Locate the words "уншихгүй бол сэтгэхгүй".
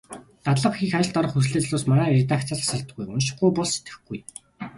3.13-4.19